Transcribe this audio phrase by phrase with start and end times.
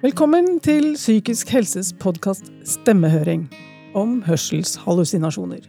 [0.00, 3.42] Velkommen til Psykisk helses podkast Stemmehøring
[3.92, 5.66] om hørselshallusinasjoner.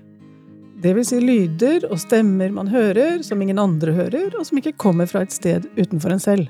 [0.79, 4.77] Det vil si lyder og stemmer man hører som ingen andre hører, og som ikke
[4.79, 6.47] kommer fra et sted utenfor en selv.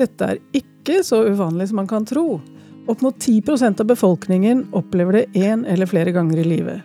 [0.00, 2.40] Dette er ikke så uvanlig som man kan tro.
[2.88, 6.80] Opp mot 10% av befolkningen opplever det én eller flere ganger i livet.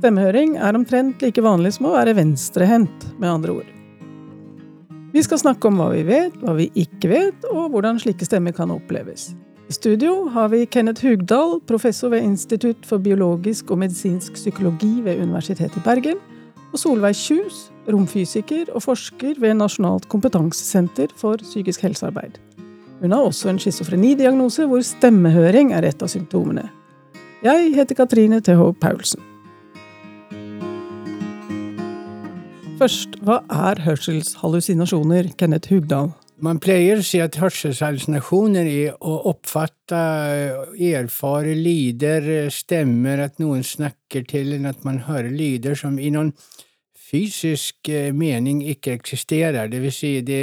[0.00, 3.75] Stemmehøring er omtrent like vanlig som å være venstrehendt, med andre ord.
[5.16, 8.52] Vi skal snakke om hva vi vet, hva vi ikke vet, og hvordan slike stemmer
[8.52, 9.30] kan oppleves.
[9.64, 15.22] I studio har vi Kenneth Hugdal, professor ved Institutt for biologisk og medisinsk psykologi ved
[15.22, 16.20] Universitetet i Bergen,
[16.68, 22.36] og Solveig Kjus, romfysiker og forsker ved Nasjonalt kompetansesenter for psykisk helsearbeid.
[23.00, 26.66] Hun har også en schizofrenidiagnose hvor stemmehøring er et av symptomene.
[27.46, 29.24] Jeg heter Katrine TH Paulsen.
[32.76, 36.10] Først, hva er hørselshallusinasjoner, Kenneth Hugdal?
[36.44, 40.00] Man pleier å si at hørselshallusinasjoner er å oppfatte,
[40.76, 46.34] erfare lyder, stemmer, at noen snakker til en, at man hører lyder som i noen
[47.06, 49.70] fysisk eh, mening ikke eksisterer.
[49.72, 50.42] Det vil si, det,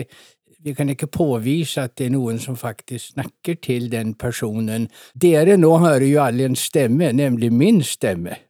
[0.65, 4.89] vi kan ikke påvise at det er noen som faktisk snakker til den personen.
[5.13, 8.41] Dere nå hører jo alle en stemme, nemlig min stemme.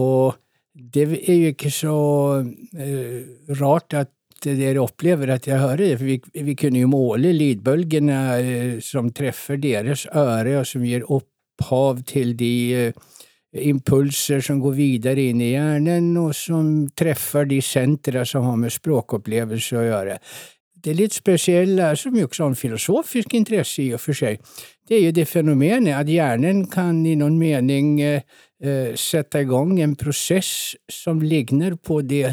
[0.00, 0.40] Og
[0.72, 1.94] det er jo ikke så
[2.42, 3.20] uh,
[3.60, 8.20] rart at dere opplever at jeg hører det, for vi, vi kunne jo måle lydbølgene
[8.40, 12.54] uh, som treffer deres øre, og som gir opphav til de
[12.88, 13.20] uh,
[13.52, 18.72] impulser som går videre inn i hjernen, og som treffer de sentra som har med
[18.72, 20.18] språkopplevelse å gjøre.
[20.82, 24.40] Det litt spesielle, som jo ikke sånn filosofisk interesse i og for seg,
[24.88, 28.00] det er jo det fenomenet at hjernen kan i noen mening
[28.62, 32.28] Eh, sette i gang en prosess som ligner på det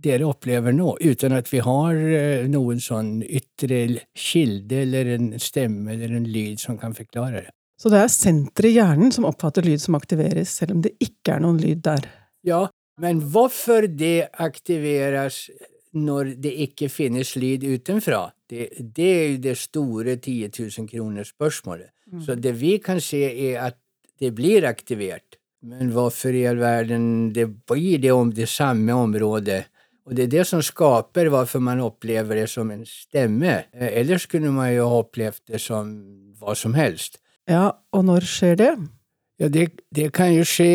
[0.00, 3.82] dere opplever nå, uten at vi har eh, noen sånn ytre
[4.16, 7.52] kilde eller en stemme eller en lyd som kan forklare det.
[7.76, 11.36] Så det er senteret i hjernen som oppfatter lyd som aktiveres, selv om det ikke
[11.36, 12.08] er noen lyd der?
[12.48, 12.62] Ja,
[13.00, 15.42] men hvorfor det aktiveres
[15.96, 21.26] når det ikke finnes lyd utenfra, det, det er jo det store 10 000 kroner
[21.26, 21.90] spørsmålet.
[22.10, 22.22] Mm.
[22.26, 23.78] Så det vi kan se, er at
[24.20, 25.38] det blir aktivert.
[25.60, 29.64] Men hvorfor i all verden det blir det om det samme området?
[30.08, 33.66] Og det er det som skaper hvorfor man opplever det som en stemme.
[33.72, 35.92] Eh, ellers kunne man jo ha opplevd det som
[36.40, 37.20] hva som helst.
[37.50, 38.72] Ja, og når skjer det?
[39.40, 40.72] Ja, det, det kan jo skje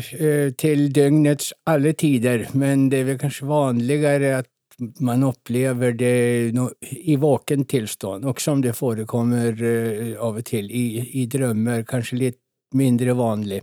[0.00, 4.48] uh, til døgnets alle tider, men det er vel kanskje vanligere at
[5.04, 6.54] man opplever det
[6.88, 10.86] i våken tilstand, også om det forekommer uh, av og til i,
[11.20, 12.40] i drømmer, kanskje litt
[12.78, 13.60] mindre vanlig.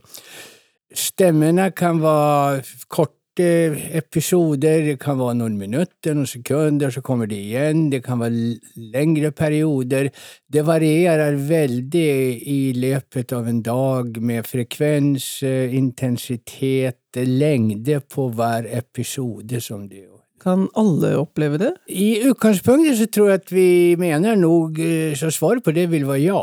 [0.94, 7.40] Stemmene kan være korte episoder, det kan være noen minutter, noen sekunder, så kommer det
[7.41, 8.56] igjen, det kan være
[8.96, 10.09] lengre perioder.
[10.47, 12.09] Det varierer veldig
[12.47, 20.15] i løpet av en dag med frekvens, eh, intensitet, lengde på hver episode som det
[20.45, 21.72] kan alle oppleve det?
[21.89, 23.69] I utgangspunktet så tror jeg at vi
[24.00, 26.41] mener nok eh, så svaret på det vil være ja.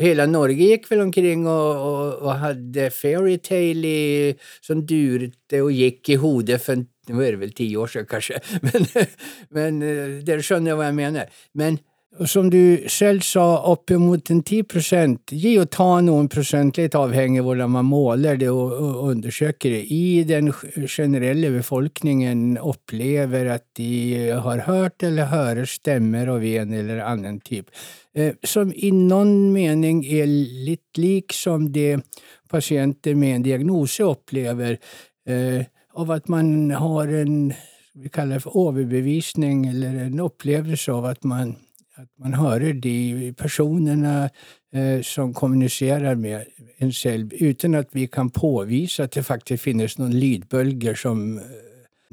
[0.00, 4.34] Hele Norge gikk vel omkring og, og, og hadde fairytale
[4.66, 8.40] som durte og gikk i hodet for nå er det vel ti år siden, kanskje,
[8.66, 8.88] men,
[9.54, 11.36] men eh, dere skjønner hva jeg mener.
[11.54, 11.78] Men
[12.24, 17.42] som du selv sa, oppimot en 10 prosent, gi og ta noen prosent, litt avhengig
[17.42, 20.48] av hvordan man måler det og undersøker det, i den
[20.88, 27.72] generelle befolkningen opplever at de har hørt eller hører stemmer av en eller annen type,
[28.16, 31.98] eh, som i noen mening er litt lik som det
[32.48, 34.78] pasienter med en diagnose opplever,
[35.28, 35.64] eh,
[35.96, 37.54] av at man har en
[37.96, 41.54] vi kaller det for overbevisning, eller en opplevelse av at man
[41.96, 44.28] at man hører de personene
[44.74, 46.44] eh, som kommuniserer med
[46.82, 51.62] en selv, uten at vi kan påvise at det faktisk finnes noen lydbølger som eh,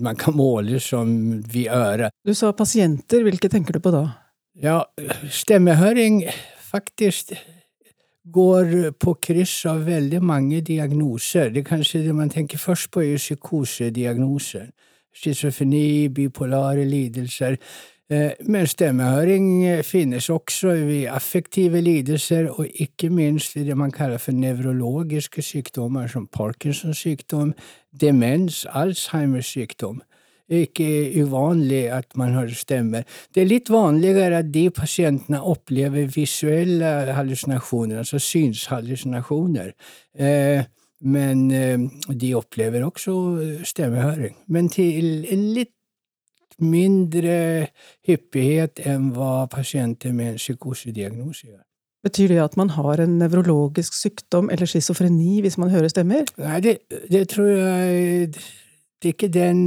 [0.03, 2.09] man kan måle som vi ører.
[2.25, 4.05] Du sa pasienter, hvilke tenker du på da?
[4.53, 4.83] Ja,
[5.29, 6.23] stemmehøring
[6.72, 7.34] faktisk
[8.23, 11.52] går på kryss av veldig mange diagnoser.
[11.52, 14.69] Det kanskje det man tenker først på, er psykosediagnoser.
[15.13, 17.58] Schizofreni, bipolare lidelser.
[18.11, 23.91] Eh, men stemmehøring eh, finnes også ved affektive lidelser, og ikke minst i det man
[23.91, 27.53] kaller for nevrologiske sykdommer, som Parkinsons sykdom,
[28.02, 30.02] demens, Alzheimers sykdom.
[30.50, 33.08] Ikke uvanlig at man hører stemmer.
[33.35, 39.72] Det er litt vanligere at de pasientene opplever visuelle hallusinasjoner, altså synshallusinasjoner.
[40.20, 40.66] Eh,
[41.03, 41.49] men
[42.20, 43.14] de opplever også
[43.67, 44.38] stemmehøring.
[44.47, 45.73] Men til en litt
[46.61, 47.67] mindre
[48.08, 51.61] hyppighet enn hva pasienter med en psykosediagnose gjør.
[52.03, 56.28] Betyr det at man har en nevrologisk sykdom eller schizofreni hvis man hører stemmer?
[56.41, 58.34] Nei, det, det tror jeg
[59.03, 59.61] det er ikke den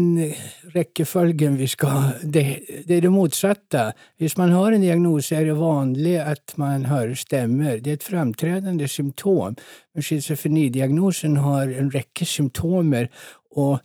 [0.73, 2.45] rekkefølgen vi skal det,
[2.89, 3.91] det, er det motsatte.
[4.17, 7.77] Hvis man har en diagnose, er det vanlig at man hører stemmer.
[7.77, 9.59] Det er et fremtredende symptom.
[9.93, 13.11] Men schizofrenidiagnosen har en rekke symptomer,
[13.53, 13.85] og,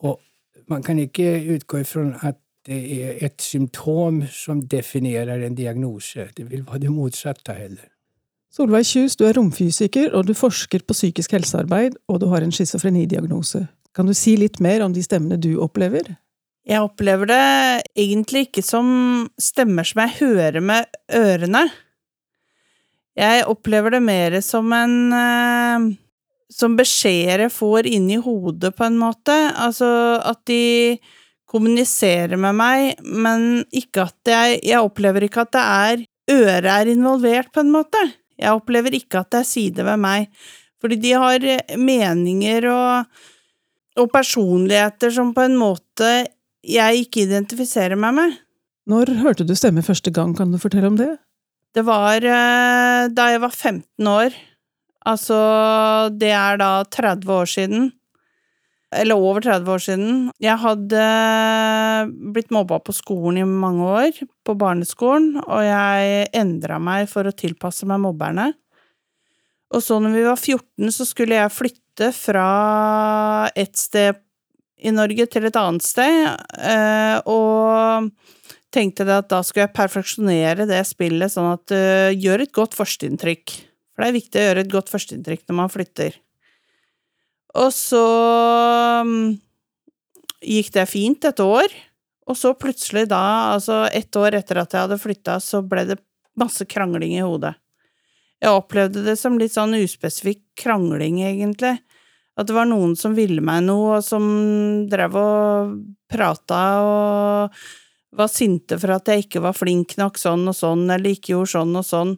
[0.00, 0.16] og
[0.70, 6.30] man kan ikke utgå ifra at det er et symptom som definerer en diagnose.
[6.36, 7.90] Det vil være det motsatte heller.
[8.54, 12.52] Solveig Kjus, du er romfysiker, og du forsker på psykisk helsearbeid, og du har en
[12.54, 13.66] schizofrenidiagnose.
[13.94, 16.14] Kan du si litt mer om de stemmene du opplever?
[16.64, 17.42] Jeg opplever det
[17.98, 18.86] egentlig ikke som
[19.36, 21.66] stemmer som jeg hører med ørene.
[23.18, 25.90] Jeg opplever det mer som en eh,
[26.54, 29.34] Som beskjeder får inni hodet, på en måte.
[29.58, 29.88] Altså
[30.22, 30.98] at de
[31.50, 36.88] kommuniserer med meg, men ikke at jeg Jeg opplever ikke at det er Øret er
[36.88, 38.00] involvert, på en måte.
[38.40, 40.30] Jeg opplever ikke at det er sider ved meg.
[40.80, 41.44] Fordi de har
[41.76, 43.04] meninger og,
[44.00, 46.08] og personligheter som på en måte
[46.64, 48.40] jeg ikke identifiserer meg med.
[48.88, 51.12] Når hørte du stemme første gang, kan du fortelle om det?
[51.74, 54.36] Det var eh, da jeg var 15 år.
[55.04, 55.36] Altså,
[56.16, 57.92] det er da 30 år siden
[58.94, 60.18] eller over 30 år siden.
[60.42, 61.04] Jeg hadde
[62.34, 67.34] blitt mobba på skolen i mange år, på barneskolen, og jeg endra meg for å
[67.34, 68.52] tilpasse meg mobberne.
[69.74, 72.48] Og så når vi var 14, så skulle jeg flytte fra
[73.58, 74.20] et sted
[74.84, 76.26] i Norge til et annet sted,
[76.60, 78.10] eh, og
[78.74, 83.54] tenkte at da skulle jeg perfeksjonere det spillet sånn at eh, gjør et godt førsteinntrykk.
[83.94, 86.16] For det er viktig å gjøre et godt førsteinntrykk når man flytter.
[87.54, 88.04] Og så
[89.06, 89.34] um,
[90.42, 91.74] gikk det fint et år,
[92.26, 96.00] og så plutselig da, altså ett år etter at jeg hadde flytta, så ble det
[96.40, 97.54] masse krangling i hodet.
[98.42, 101.76] Jeg opplevde det som litt sånn uspesifikk krangling, egentlig.
[102.34, 104.24] At det var noen som ville meg noe, og som
[104.90, 105.76] drev og
[106.10, 107.60] prata og
[108.14, 111.52] var sinte for at jeg ikke var flink nok sånn og sånn, eller ikke gjorde
[111.54, 112.12] sånn og sånn.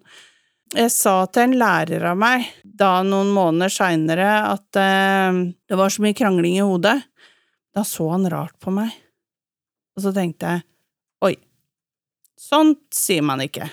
[0.74, 5.92] Jeg sa til en lærer av meg da noen måneder seinere at eh, det var
[5.94, 6.96] så mye krangling i hodet.
[7.76, 8.90] Da så han rart på meg,
[9.94, 10.64] og så tenkte jeg
[11.26, 11.34] oi,
[12.40, 13.68] sånt sier man ikke.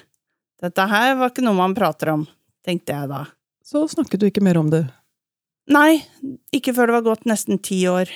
[0.63, 2.27] Dette her var ikke noe man prater om,
[2.67, 3.23] tenkte jeg da.
[3.63, 4.85] Så snakket du ikke mer om det?
[5.71, 6.03] Nei,
[6.55, 8.11] ikke før det var gått nesten ti år.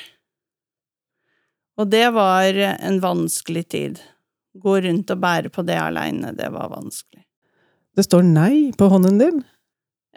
[1.80, 4.02] Og det var en vanskelig tid.
[4.58, 7.27] Gå rundt og bære på det aleine, det var vanskelig.
[7.98, 9.42] Det står nei på hånden din?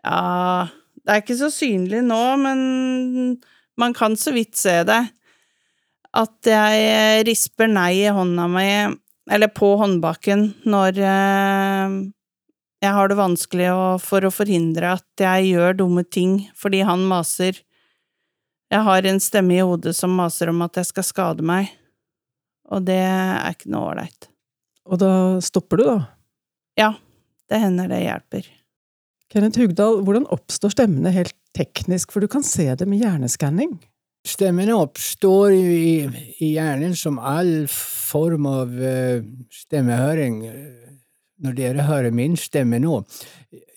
[0.04, 0.68] Ja,
[1.00, 2.60] det er ikke så synlig nå, men
[3.80, 5.00] man kan så vidt se det.
[6.12, 8.68] At jeg risper nei i hånda mi,
[9.30, 11.96] eller på håndbaken, når eh,
[12.84, 13.72] jeg har det vanskelig
[14.04, 17.58] for å forhindre at jeg gjør dumme ting fordi han maser.
[18.70, 21.70] Jeg har en stemme i hodet som maser om at jeg skal skade meg,
[22.70, 24.28] og det er ikke noe ålreit.
[24.90, 25.12] Og da
[25.44, 26.00] stopper du, da?
[26.80, 26.90] Ja.
[27.50, 28.48] Det hender det hjelper.
[29.30, 33.76] Kenneth Hugdal, hvordan oppstår stemmene helt teknisk, for du kan se det med hjerneskanning?
[34.26, 35.92] Stemmene oppstår i,
[36.38, 39.22] i, hjernen som all form av uh,
[39.54, 40.42] stemmehøring.
[41.40, 42.98] Når dere hører min stemme nå,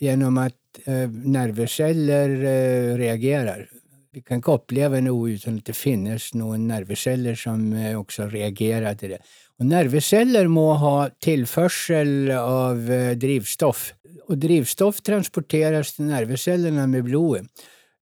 [0.04, 3.70] gjennom at uh, nerveceller uh, reagerer.
[4.14, 9.16] Vi kan ikke oppleve noe uten at det finnes noen nerveceller som også reagerer til
[9.16, 9.24] det.
[9.62, 13.92] Og nerveceller må ha tilførsel av eh, drivstoff,
[14.28, 17.46] og drivstoff transporteres til nervecellene med blodet.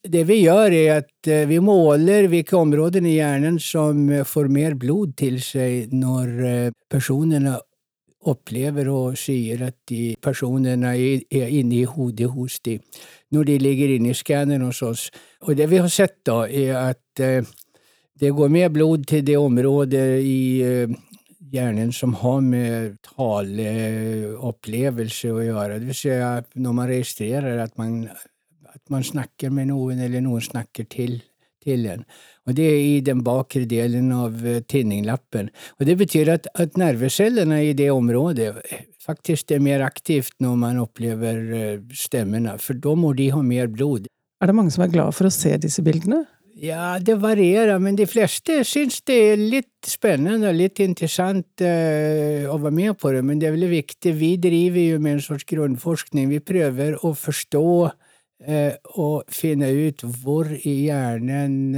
[0.02, 4.50] Det vi gjør, er at eh, vi måler hvilke områder i hjernen som eh, får
[4.54, 7.60] mer blod til seg når personene
[8.30, 12.78] opplever og sier at de personene er inne i hodet hos de
[13.32, 15.08] når de ligger inne i skanneren hos oss.
[15.48, 17.22] Og det vi har sett, da, er at
[18.22, 20.62] det går mer blod til det området i
[21.52, 25.80] hjernen som har med taleopplevelse å gjøre.
[25.80, 28.10] Det vil si at når man registrerer at man,
[28.72, 31.22] at man snakker med noen, eller noen snakker til,
[31.64, 32.06] til en.
[32.50, 35.52] Og det er i den bakre delen av eh, tinninglappen.
[35.80, 38.52] Og det betyr at, at nervecellene i det området
[39.02, 43.72] faktisk er mer aktivt når man opplever eh, stemmene, for da må de ha mer
[43.72, 44.10] blod.
[44.42, 46.24] Er det mange som er glad for å se disse bildene?
[46.62, 52.46] Ja, det varierer, men de fleste syns det er litt spennende og litt interessant uh,
[52.52, 53.22] å være med på det.
[53.26, 54.14] Men det er veldig viktig.
[54.20, 56.28] Vi driver jo med en sorts grunnforskning.
[56.30, 57.64] Vi prøver å forstå
[58.48, 58.76] eh,
[59.32, 61.76] finne ut hvor i hjernen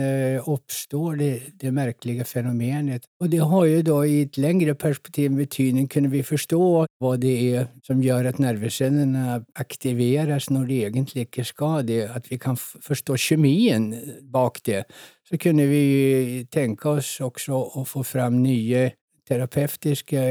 [0.50, 3.08] oppstår det, det merkelige fenomenet.
[3.22, 6.62] Og det har jo da i et lengre perspektiv betydning kunne vi forstå
[7.04, 12.04] hva det er som gjør at nervecellene aktiveres når det egentlig ikke skal det.
[12.10, 13.94] at vi kan forstå kemin
[14.32, 14.84] bak det.
[15.24, 18.90] Så kunne vi tenke oss også å få fram nya
[19.30, 20.22] terapeutiska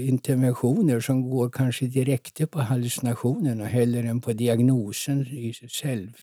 [0.00, 6.22] interventioner som går kanskje direkte på hallusinasjonene heller enn på diagnosen i seg selv.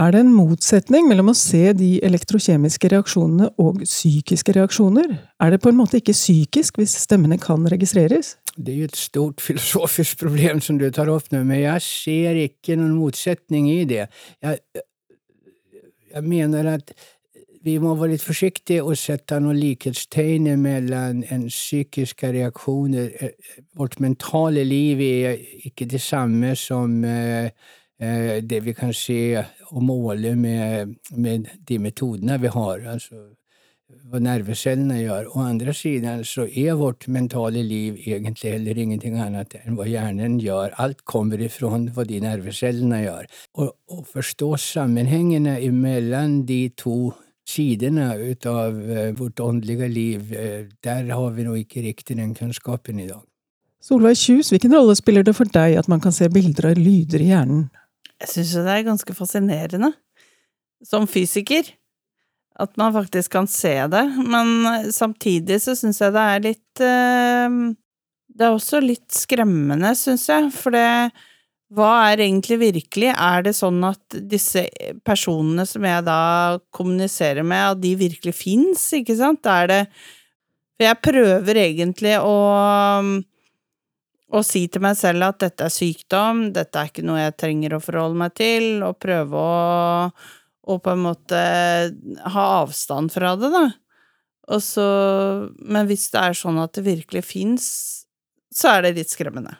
[0.00, 5.10] Er det en motsetning mellom å se de elektrokjemiske reaksjonene og psykiske reaksjoner?
[5.42, 8.36] Er det på en måte ikke psykisk hvis stemmene kan registreres?
[8.56, 12.40] Det er jo et stort filosofisk problem som du tar opp nå, men jeg ser
[12.46, 14.06] ikke noen motsetning i det.
[14.40, 14.62] Jeg,
[16.14, 16.94] jeg mener at
[17.64, 23.10] vi må være litt forsiktige og sette noen likhetstegn mellom en psykiske reaksjoner
[23.76, 27.50] Vårt mentale liv er ikke det samme som eh,
[28.00, 33.28] eh, det vi kan se og måle med, med de metodene vi har, altså
[34.10, 35.28] hva nervecellene gjør.
[35.34, 40.38] Å andre siden så er vårt mentale liv egentlig heller ingenting annet enn hva hjernen
[40.42, 40.74] gjør.
[40.82, 43.26] Alt kommer ifra hva de nervecellene gjør.
[43.58, 47.10] Å forstå sammenhengene mellom de to
[47.48, 48.12] sidene
[48.46, 53.08] av eh, vårt åndelige liv, eh, der har vi nå ikke riktig den kunnskapen i
[53.08, 53.22] dag.
[53.80, 57.22] Solveig Kjus, hvilken rolle spiller det for deg at man kan se bilder av lyder
[57.24, 57.68] i hjernen?
[58.20, 59.94] Jeg syns det er ganske fascinerende,
[60.84, 61.70] som fysiker,
[62.60, 64.04] at man faktisk kan se det.
[64.20, 67.56] Men samtidig så syns jeg det er litt eh,
[68.30, 71.10] Det er også litt skremmende, syns jeg, for det
[71.70, 73.12] hva er egentlig virkelig?
[73.14, 74.64] Er det sånn at disse
[75.06, 79.46] personene som jeg da kommuniserer med, at de virkelig fins, ikke sant?
[79.46, 79.82] Er det
[80.80, 82.36] For jeg prøver egentlig å
[84.30, 87.74] å si til meg selv at dette er sykdom, dette er ikke noe jeg trenger
[87.74, 90.10] å forholde meg til, og prøve å,
[90.70, 91.40] å på en måte
[92.34, 93.64] ha avstand fra det, da.
[94.50, 94.86] Og så
[95.62, 97.66] Men hvis det er sånn at det virkelig fins,
[98.54, 99.52] så er det litt skremmende.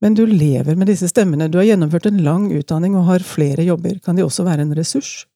[0.00, 3.66] Men du lever med disse stemmene, du har gjennomført en lang utdanning og har flere
[3.66, 3.98] jobber.
[4.04, 5.26] Kan de også være en ressurs?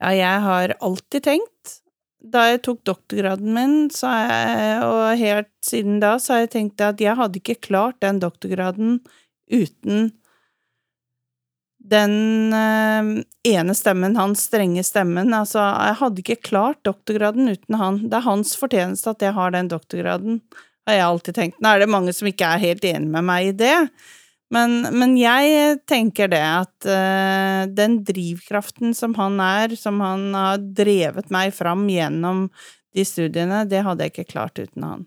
[0.00, 1.76] Ja, jeg har alltid tenkt
[2.20, 7.00] Da jeg tok doktorgraden min, jeg, og helt siden da, så har jeg tenkt at
[7.00, 8.98] jeg hadde ikke klart den doktorgraden
[9.48, 10.10] uten
[11.90, 15.32] den øh, ene stemmen, hans strenge stemmen.
[15.34, 18.02] Altså, jeg hadde ikke klart doktorgraden uten han.
[18.04, 20.42] Det er hans fortjeneste at jeg har den doktorgraden
[20.90, 21.60] har jeg alltid tenkt.
[21.62, 23.76] Nå er det mange som ikke er helt enig med meg i det,
[24.50, 30.58] men, men jeg tenker det at uh, den drivkraften som han er, som han har
[30.58, 32.48] drevet meg fram gjennom
[32.96, 35.06] de studiene, det hadde jeg ikke klart uten han.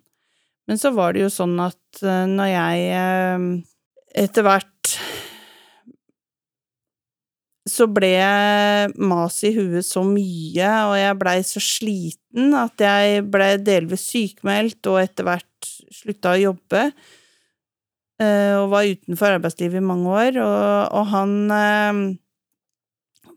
[0.72, 3.50] Men så var det jo sånn at uh, når jeg uh,
[4.24, 4.96] etter hvert
[7.70, 8.12] så ble
[9.00, 14.92] mas i huet så mye, og jeg blei så sliten at jeg blei delvis sykmeldt
[14.92, 15.53] og etter hvert
[15.96, 16.88] slutta å jobbe.
[18.22, 22.02] Eh, og var utenfor arbeidslivet i mange år, og, og han eh,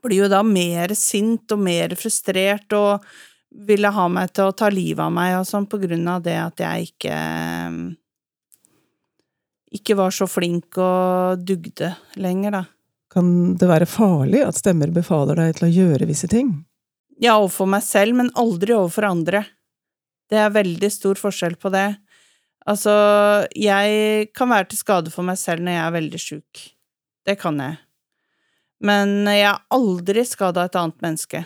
[0.04, 3.06] blir jo da mer sint og mer frustrert og
[3.66, 6.36] ville ha meg til å ta livet av meg og sånn på grunn av det
[6.42, 7.20] at jeg ikke
[9.76, 12.62] ikke var så flink og dugde lenger, da.
[13.12, 16.52] Kan det være farlig at stemmer befaler deg til å gjøre visse ting?
[17.22, 19.44] Ja, overfor meg selv, men aldri overfor andre.
[20.28, 21.88] Det er veldig stor forskjell på det.
[22.66, 22.92] Altså,
[23.54, 26.62] jeg kan være til skade for meg selv når jeg er veldig sjuk.
[27.26, 27.76] Det kan jeg.
[28.87, 31.44] Men jeg har aldri skada et annet menneske.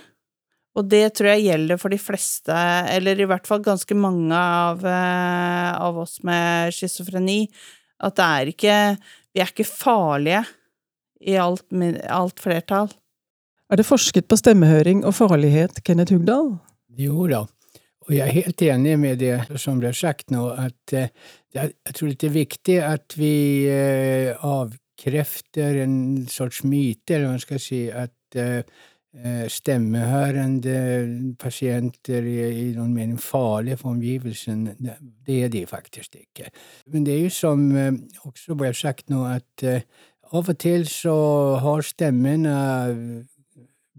[0.78, 2.56] Og det tror jeg gjelder for de fleste,
[2.94, 7.42] eller i hvert fall ganske mange av, eh, av oss med schizofreni,
[8.00, 8.76] at det er ikke
[9.30, 10.40] Vi er ikke farlige
[11.22, 11.62] i alt,
[12.10, 12.88] alt flertall.
[13.70, 16.56] Er det forsket på stemmehøring og farlighet, Kenneth Hugdal?
[16.98, 17.44] Jo da,
[18.10, 21.06] og jeg er helt enig med det som ble sagt nå, at uh,
[21.54, 23.34] jeg tror det er viktig at vi
[23.70, 28.66] uh, avkrefter en sorts myte, hva man skal si, at uh,
[29.50, 34.76] stemmehørende pasienter er i noen mening farlige for omgivelsene.
[35.26, 36.50] Det er de faktisk ikke.
[36.90, 37.64] Men det er jo som
[38.22, 39.66] også ble sagt nå, at
[40.30, 41.16] av og til så
[41.58, 42.54] har stemmene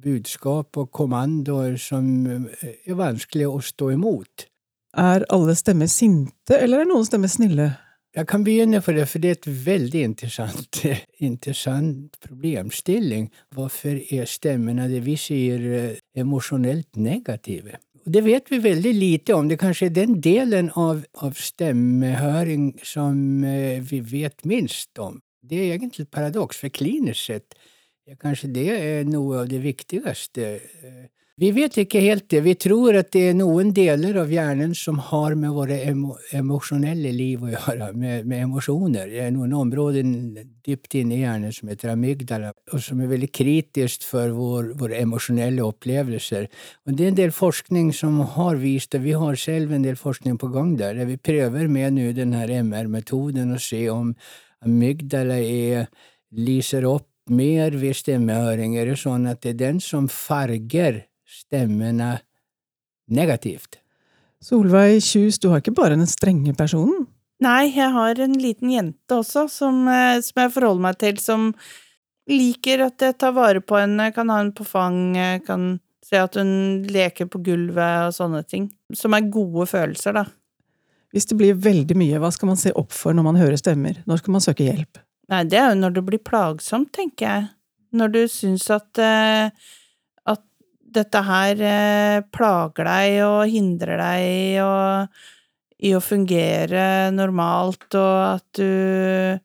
[0.02, 4.48] budskap og kommandoer som er vanskelig å stå imot.
[4.98, 7.70] Er alle stemmer sinte, eller er noen stemmer snille?
[8.12, 10.82] Jeg kan begynne for det, for det er et veldig interessant,
[11.30, 13.30] interessant problemstilling.
[13.56, 15.64] Hvorfor er stemmene det vi sier
[16.20, 17.80] emosjonelt negative?
[18.04, 19.48] Det vet vi veldig lite om.
[19.48, 23.46] Det er kanskje den delen av, av stemmehøring som
[23.88, 25.22] vi vet minst om.
[25.42, 27.56] Det er egentlig et paradoks, for klinisk sett
[28.10, 30.56] Ja, kanskje det er noe av det viktigste.
[31.42, 32.40] Vi vet ikke helt det.
[32.46, 37.10] Vi tror at det er noen deler av hjernen som har med våre emo emosjonelle
[37.16, 39.10] liv å gjøre, med, med emosjoner.
[39.10, 40.06] Det er noen områder
[40.66, 45.02] dypt inne i hjernen som heter amygdala, og som er veldig kritisk for vår, våre
[45.02, 46.50] emosjonelle opplevelser.
[46.86, 49.02] Og det er en del forskning som har vist det.
[49.06, 53.54] Vi har selv en del forskning på gang der, der vi prøver med denne MR-metoden
[53.56, 54.12] å se om
[54.62, 55.88] amygdala er,
[56.38, 58.76] lyser opp mer ved stemmehøring.
[58.78, 62.18] Er det sånn at det er den som farger stemmene
[63.12, 63.80] negativt.
[64.42, 67.06] Solveig Kjus, du har ikke bare den strenge personen?
[67.42, 71.54] Nei, jeg har en liten jente også, som, eh, som jeg forholder meg til, som
[72.30, 76.36] liker at jeg tar vare på henne, kan ha henne på fang, kan se at
[76.38, 78.70] hun leker på gulvet og sånne ting.
[78.94, 80.26] Som er gode følelser, da.
[81.12, 83.98] Hvis det blir veldig mye, hva skal man se opp for når man hører stemmer?
[84.08, 85.02] Når skal man søke hjelp?
[85.32, 87.52] Nei, det er jo når det blir plagsomt, tenker jeg.
[87.96, 89.52] Når du syns at uh,
[90.96, 95.22] dette her eh, plager deg og hindrer deg og,
[95.82, 96.84] i å fungere
[97.16, 99.40] normalt, og at du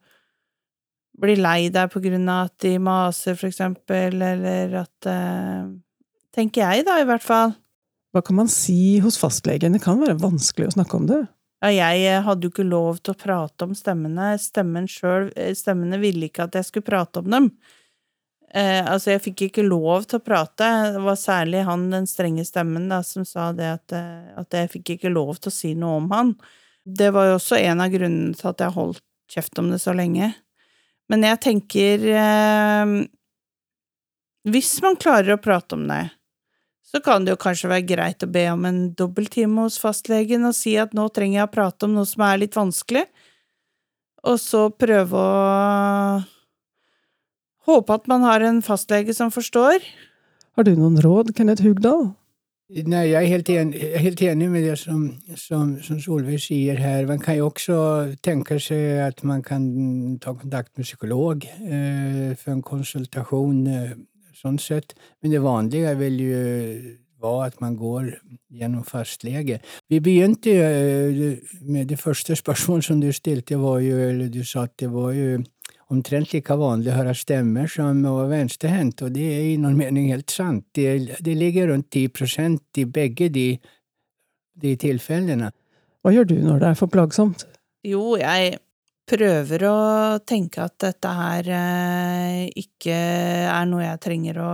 [1.16, 5.74] blir lei deg på grunn av at de maser, for eksempel, eller at eh,
[6.36, 7.54] Tenker jeg, da, i hvert fall.
[8.12, 9.72] Hva kan man si hos fastlegen?
[9.72, 11.22] Det kan være vanskelig å snakke om det.
[11.66, 14.36] Ja, jeg eh, hadde jo ikke lov til å prate om stemmene.
[14.38, 17.50] Stemmen selv, stemmene ville ikke at jeg skulle prate om dem.
[18.54, 20.68] Eh, altså, jeg fikk ikke lov til å prate.
[20.94, 24.70] Det var særlig han, den strenge stemmen, da, som sa det at, eh, at, jeg
[24.76, 26.34] fikk ikke lov til å si noe om han.
[26.86, 29.96] Det var jo også en av grunnene til at jeg holdt kjeft om det så
[29.96, 30.30] lenge.
[31.10, 32.94] Men jeg tenker eh,
[34.46, 36.04] Hvis man klarer å prate om det,
[36.86, 40.54] så kan det jo kanskje være greit å be om en dobbelttime hos fastlegen og
[40.54, 43.04] si at nå trenger jeg å prate om noe som er litt vanskelig,
[44.26, 46.24] og så prøve å
[47.66, 49.82] Håpe at man har en fastlege som forstår.
[50.54, 52.12] Har du noen råd, Kenneth Hugdal?
[52.66, 55.02] Nei, jeg er helt enig, helt enig med det som,
[55.38, 57.06] som, som, Solveig sier her.
[57.06, 57.78] Man kan jo også
[58.26, 59.66] tenke seg at man kan
[60.22, 63.60] ta kontakt med psykolog eh, for en konsultasjon,
[64.46, 64.94] sånn sett.
[65.20, 66.46] Men det vanlige vil jo
[67.22, 68.10] være at man går
[68.52, 69.58] gjennom fastlege.
[69.90, 74.66] Vi begynte eh, med det første spørsmålet som du stilte, var jo, eller du sa
[74.66, 75.40] at det var jo
[75.92, 79.78] omtrent like vanlig å høre stemmer som å være venstrehendt, og det er i noen
[79.78, 80.64] mening helt sant.
[80.74, 83.48] Det, det ligger rundt 10% i begge de,
[84.62, 85.52] de tilfellene.
[86.02, 87.46] Hva gjør du når det er for plagsomt?
[87.86, 88.58] Jo, jeg
[89.06, 89.78] prøver å
[90.26, 94.52] tenke at dette her eh, ikke er noe jeg trenger å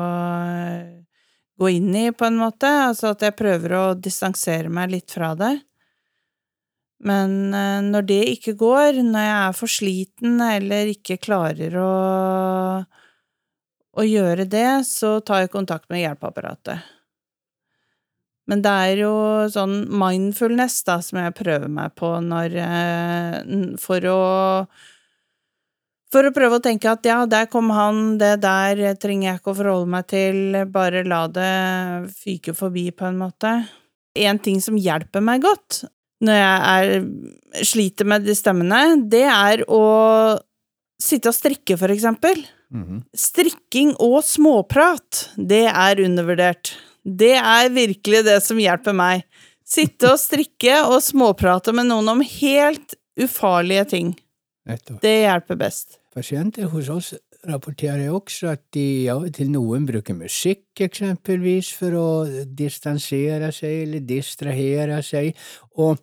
[1.62, 2.70] gå inn i, på en måte.
[2.88, 5.54] Altså at jeg prøver å distansere meg litt fra det.
[7.02, 11.92] Men eh, når det ikke går, når jeg er for sliten eller ikke klarer å,
[13.92, 16.92] å gjøre det, så tar jeg kontakt med hjelpeapparatet.
[18.50, 19.12] Men det er jo
[19.52, 23.36] sånn mindfulness da, som jeg prøver meg på når eh,
[23.80, 24.22] For å
[26.12, 29.54] for å prøve å tenke at ja, der kom han, det der trenger jeg ikke
[29.54, 31.52] å forholde meg til, bare la det
[32.12, 33.52] fyke forbi, på en måte.
[34.20, 35.86] En ting som hjelper meg godt,
[36.20, 39.82] når jeg er, sliter med de stemmene, det er å
[41.00, 42.44] sitte og strikke, for eksempel.
[42.72, 43.02] Mm -hmm.
[43.16, 46.76] Strikking og småprat, det er undervurdert.
[47.02, 49.24] Det er virkelig det som hjelper meg.
[49.66, 54.14] Sitte og strikke og småprate med noen om helt ufarlige ting.
[55.02, 55.98] Det hjelper best.
[56.14, 57.12] Pasienter hos oss
[57.48, 62.08] rapporterer også at de av og til noen bruker musikk, eksempelvis, for å
[62.46, 65.32] distansere seg eller distrahere seg,
[65.74, 65.98] og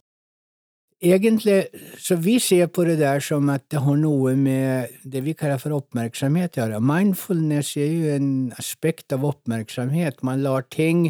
[0.99, 5.33] Egentlig, så vi ser på det der som at det har noe med det vi
[5.37, 6.81] kaller for oppmerksomhet å gjøre.
[6.83, 10.19] Mindfulness er jo en aspekt av oppmerksomhet.
[10.27, 11.05] Man lar ting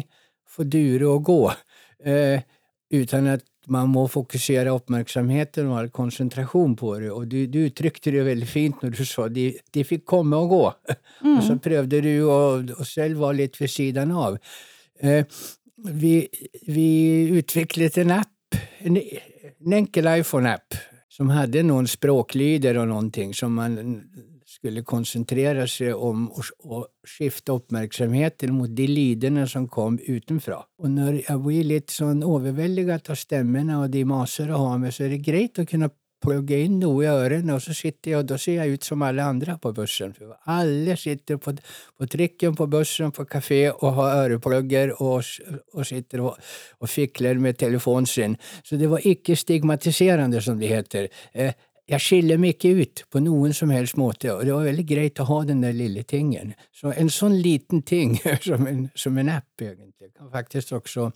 [0.50, 1.40] få dure og gå,
[2.06, 2.42] eh,
[2.94, 7.10] uten at man må fokusere oppmerksomheten og all konsentrasjon på det.
[7.10, 10.54] Og du, du uttrykte det veldig fint når du sa de, de fikk komme og
[10.54, 10.62] gå.
[11.24, 11.32] Mm.
[11.36, 14.38] Og så prøvde du å, å selv være litt ved siden av.
[15.02, 15.26] Eh,
[15.98, 16.14] vi,
[16.70, 16.88] vi
[17.40, 19.02] utviklet en app, en
[19.66, 20.74] en enkel iPhone-app
[21.10, 23.76] som hadde noen språklyder og noen ting som man
[24.50, 30.58] skulle konsentrere seg om å skifte oppmerksomheten mot de lydene som kom utenfra.
[30.82, 34.94] Og når jeg blir litt sånn overveldet av stemmene og de maser å ha med,
[34.94, 38.18] så er det greit å kunne plugge inn noe i ørene, og så sitter jeg,
[38.20, 40.12] og da ser jeg ut som alle andre på bussen.
[40.16, 41.54] For alle sitter på,
[41.96, 45.24] på trikken, på bussen, på kafé og har øreplugger og,
[45.74, 46.36] og sitter og,
[46.80, 48.36] og, fikler med telefonen sin.
[48.64, 51.08] Så det var ikke stigmatiserende, som det heter.
[51.32, 51.56] Eh,
[51.90, 55.20] jeg skiller meg ikke ut på noen som helst måte, og det var veldig greit
[55.22, 56.52] å ha den der lille tingen.
[56.70, 61.08] Så en sånn liten ting som en, som en app, egentlig, kan faktisk også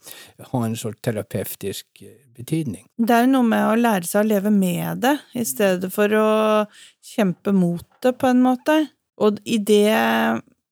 [0.50, 2.88] ha en sånn terapeutisk eh, betydning.
[2.98, 6.28] Det er noe med å lære seg å leve med det, i stedet for å
[7.14, 8.80] kjempe mot det, på en måte.
[9.22, 9.94] Og i det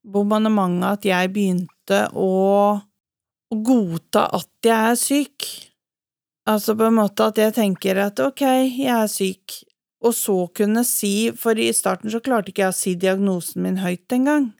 [0.02, 2.30] bombardementet at jeg begynte å,
[3.54, 5.50] å godta at jeg er syk,
[6.50, 9.62] altså på en måte at jeg tenker at ok, jeg er syk,
[10.02, 13.78] og så kunne si, for i starten så klarte ikke jeg å si diagnosen min
[13.82, 14.50] høyt engang.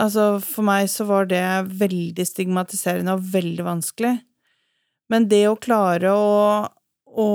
[0.00, 1.44] Altså, for meg så var det
[1.80, 4.14] veldig stigmatiserende og veldig vanskelig.
[5.10, 6.30] Men det å klare å,
[7.06, 7.28] å,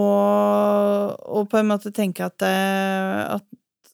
[1.12, 3.94] å på en måte tenke at, eh, at,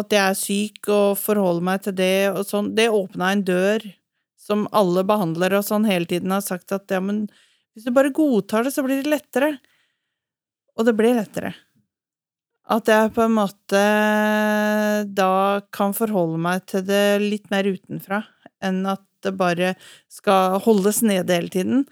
[0.00, 3.84] at jeg er syk og forholde meg til det og sånn, det åpna en dør
[4.48, 7.26] som alle behandlere og sånn hele tiden har sagt at ja, men
[7.76, 9.52] hvis du bare godtar det, så blir det lettere.
[10.78, 11.52] Og det ble lettere.
[12.68, 13.82] At jeg på en måte
[15.16, 15.32] da
[15.72, 18.22] kan forholde meg til det litt mer utenfra,
[18.64, 19.72] enn at det bare
[20.12, 21.86] skal holdes nede hele tiden.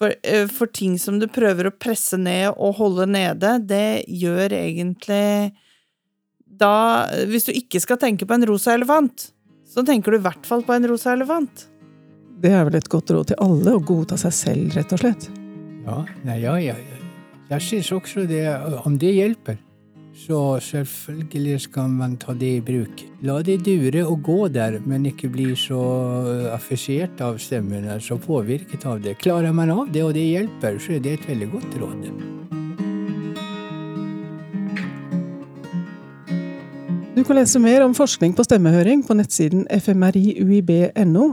[0.00, 4.54] For, eh, for, ting som du prøver å presse ned og holde nede, det gjør
[4.56, 5.52] egentlig
[6.60, 9.30] Da Hvis du ikke skal tenke på en rosa elefant,
[9.64, 11.68] så tenker du i hvert fall på en rosa elefant.
[12.40, 15.28] Det er vel et godt råd til alle, å godta seg selv, rett og slett?
[15.86, 16.76] Ja, nei, ja, ja.
[17.52, 18.44] jeg syns også det,
[18.84, 19.60] om det hjelper.
[20.14, 23.04] Så selvfølgelig skal man ta det i bruk.
[23.22, 25.78] La det dure og gå der, men ikke bli så
[26.50, 29.18] affisert av stemmen, så påvirket av det.
[29.22, 32.10] Klarer man av det, og det hjelper, så er det et veldig godt råd.
[37.14, 41.26] Du kan lese mer om forskning på stemmehøring på nettsiden fmriuib.no.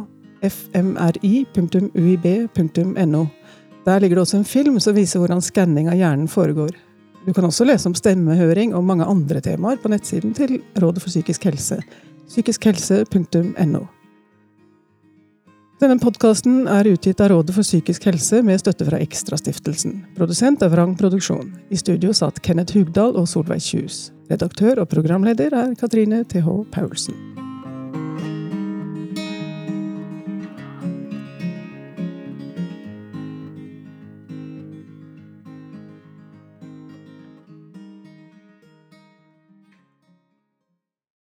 [0.43, 1.61] fmri.uib.no.
[3.87, 6.86] Der ligger det også en film som viser hvordan skanning av hjernen foregår.
[7.27, 11.11] Du kan også lese om stemmehøring og mange andre temaer på nettsiden til Rådet for
[11.11, 11.81] psykisk helse,
[12.29, 13.81] psykiskhelse.no.
[15.77, 19.99] Denne podkasten er utgitt av Rådet for psykisk helse med støtte fra Ekstrastiftelsen.
[20.15, 21.51] Produsent er Vrang Produksjon.
[21.69, 24.07] I studio satt Kenneth Hugdal og Solveig Kjus.
[24.31, 27.46] Redaktør og programleder er Katrine TH Paulsen.